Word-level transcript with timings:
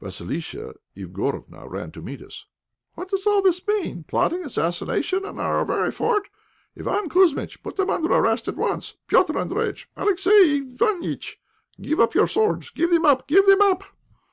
Vassilissa 0.00 0.74
Igorofna 0.96 1.68
ran 1.68 1.90
to 1.90 2.00
meet 2.00 2.22
us. 2.22 2.46
"What 2.94 3.08
does 3.08 3.26
all 3.26 3.42
this 3.42 3.66
mean? 3.66 4.04
Plotting 4.04 4.44
assassination 4.44 5.24
in 5.26 5.40
our 5.40 5.64
very 5.64 5.90
fort! 5.90 6.28
Iván 6.78 7.08
Kouzmitch, 7.08 7.60
put 7.64 7.74
them 7.74 7.90
under 7.90 8.12
arrest 8.12 8.46
at 8.46 8.54
once. 8.54 8.94
Petr' 9.08 9.34
Andréjïtch, 9.34 9.86
Alexey 9.96 10.60
Iványtch, 10.76 11.34
give 11.80 11.98
up 11.98 12.14
your 12.14 12.28
swords, 12.28 12.70
give 12.70 12.90
them 12.90 13.04
up 13.04 13.26
give 13.26 13.46
them 13.46 13.62
up. 13.62 13.82